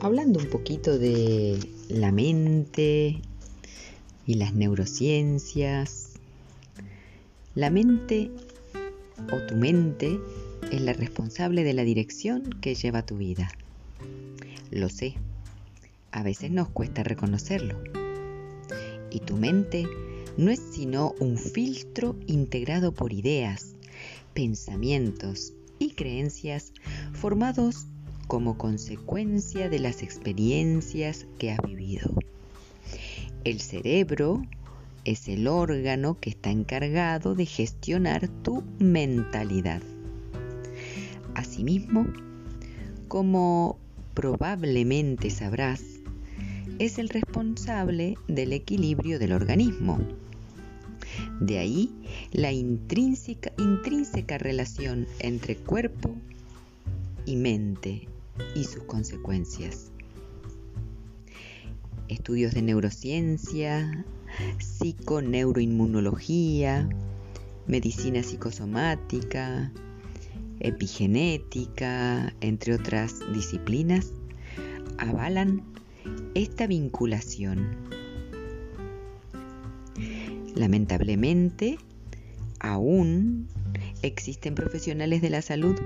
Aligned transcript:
hablando 0.00 0.38
un 0.38 0.50
poquito 0.50 0.98
de 0.98 1.58
la 1.88 2.12
mente 2.12 3.20
y 4.26 4.34
las 4.34 4.54
neurociencias. 4.54 6.14
La 7.54 7.70
mente 7.70 8.30
o 9.32 9.46
tu 9.46 9.56
mente 9.56 10.20
es 10.70 10.80
la 10.80 10.92
responsable 10.92 11.64
de 11.64 11.72
la 11.72 11.84
dirección 11.84 12.50
que 12.60 12.74
lleva 12.74 13.06
tu 13.06 13.16
vida. 13.16 13.48
Lo 14.70 14.88
sé, 14.88 15.14
a 16.12 16.22
veces 16.22 16.50
nos 16.50 16.68
cuesta 16.68 17.02
reconocerlo. 17.02 17.82
Y 19.10 19.20
tu 19.20 19.36
mente 19.36 19.86
no 20.36 20.50
es 20.50 20.60
sino 20.72 21.14
un 21.18 21.38
filtro 21.38 22.16
integrado 22.26 22.92
por 22.92 23.12
ideas, 23.12 23.74
pensamientos 24.34 25.54
y 25.78 25.90
creencias 25.90 26.72
formados 27.14 27.86
como 28.26 28.58
consecuencia 28.58 29.68
de 29.68 29.78
las 29.78 30.02
experiencias 30.02 31.26
que 31.38 31.52
has 31.52 31.60
vivido. 31.62 32.12
El 33.44 33.60
cerebro 33.60 34.42
es 35.04 35.28
el 35.28 35.46
órgano 35.46 36.18
que 36.20 36.30
está 36.30 36.50
encargado 36.50 37.34
de 37.36 37.46
gestionar 37.46 38.28
tu 38.42 38.64
mentalidad. 38.80 39.80
Asimismo, 41.34 42.06
como 43.06 43.78
probablemente 44.14 45.30
sabrás, 45.30 45.82
es 46.80 46.98
el 46.98 47.08
responsable 47.08 48.16
del 48.26 48.52
equilibrio 48.52 49.18
del 49.18 49.32
organismo. 49.32 50.00
De 51.40 51.58
ahí 51.58 51.92
la 52.32 52.50
intrínseca, 52.50 53.52
intrínseca 53.58 54.38
relación 54.38 55.06
entre 55.20 55.56
cuerpo 55.56 56.14
y 57.26 57.36
mente 57.36 58.08
y 58.54 58.64
sus 58.64 58.84
consecuencias. 58.84 59.90
Estudios 62.08 62.54
de 62.54 62.62
neurociencia, 62.62 64.06
psiconeuroinmunología, 64.58 66.88
medicina 67.66 68.22
psicosomática, 68.22 69.72
epigenética, 70.60 72.32
entre 72.40 72.74
otras 72.74 73.20
disciplinas, 73.32 74.12
avalan 74.98 75.62
esta 76.34 76.66
vinculación. 76.66 77.66
Lamentablemente, 80.54 81.78
aún 82.60 83.48
existen 84.02 84.54
profesionales 84.54 85.22
de 85.22 85.30
la 85.30 85.40
salud 85.42 85.76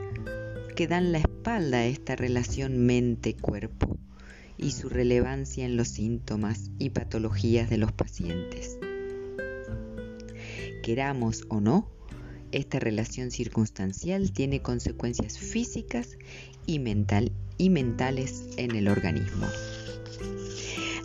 que 0.81 0.89
dan 0.89 1.13
la 1.13 1.19
espalda 1.19 1.81
a 1.81 1.85
esta 1.85 2.17
relación 2.17 2.87
mente-cuerpo 2.87 3.99
y 4.57 4.71
su 4.71 4.89
relevancia 4.89 5.67
en 5.67 5.77
los 5.77 5.89
síntomas 5.89 6.71
y 6.79 6.89
patologías 6.89 7.69
de 7.69 7.77
los 7.77 7.93
pacientes. 7.93 8.79
Queramos 10.83 11.45
o 11.51 11.61
no, 11.61 11.87
esta 12.51 12.79
relación 12.79 13.31
circunstancial 13.31 14.33
tiene 14.33 14.63
consecuencias 14.63 15.37
físicas 15.37 16.17
y, 16.65 16.79
mental, 16.79 17.31
y 17.59 17.69
mentales 17.69 18.47
en 18.57 18.75
el 18.75 18.89
organismo. 18.89 19.49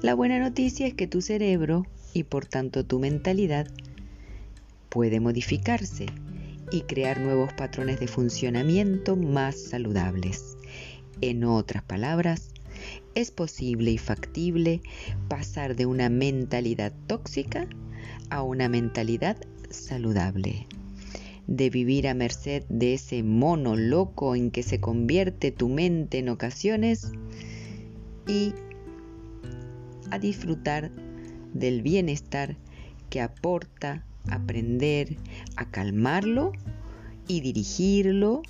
La 0.01 0.15
buena 0.15 0.39
noticia 0.39 0.87
es 0.87 0.93
que 0.93 1.07
tu 1.07 1.21
cerebro 1.21 1.85
y 2.13 2.23
por 2.23 2.45
tanto 2.45 2.85
tu 2.85 2.99
mentalidad 2.99 3.67
puede 4.87 5.19
modificarse 5.19 6.05
y 6.71 6.81
crear 6.81 7.19
nuevos 7.19 7.53
patrones 7.53 7.99
de 7.99 8.07
funcionamiento 8.07 9.15
más 9.15 9.59
saludables. 9.59 10.57
En 11.21 11.43
otras 11.43 11.83
palabras, 11.83 12.49
es 13.13 13.31
posible 13.31 13.91
y 13.91 13.97
factible 13.97 14.81
pasar 15.27 15.75
de 15.75 15.85
una 15.85 16.09
mentalidad 16.09 16.93
tóxica 17.07 17.67
a 18.29 18.43
una 18.43 18.69
mentalidad 18.69 19.37
saludable. 19.69 20.67
De 21.47 21.69
vivir 21.69 22.07
a 22.07 22.13
merced 22.13 22.63
de 22.69 22.95
ese 22.95 23.23
mono 23.23 23.75
loco 23.75 24.35
en 24.35 24.51
que 24.51 24.63
se 24.63 24.79
convierte 24.79 25.51
tu 25.51 25.69
mente 25.69 26.19
en 26.19 26.29
ocasiones 26.29 27.11
y 28.27 28.53
a 30.11 30.19
disfrutar 30.19 30.91
del 31.53 31.81
bienestar 31.81 32.57
que 33.09 33.21
aporta 33.21 34.03
aprender 34.29 35.17
a 35.55 35.69
calmarlo 35.69 36.51
y 37.27 37.41
dirigirlo 37.41 38.41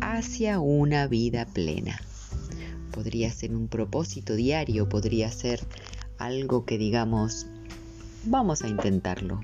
hacia 0.00 0.60
una 0.60 1.06
vida 1.06 1.46
plena. 1.46 2.00
Podría 2.92 3.30
ser 3.30 3.54
un 3.54 3.68
propósito 3.68 4.34
diario, 4.34 4.88
podría 4.88 5.30
ser 5.30 5.60
algo 6.18 6.64
que 6.64 6.78
digamos, 6.78 7.46
vamos 8.24 8.62
a 8.62 8.68
intentarlo. 8.68 9.40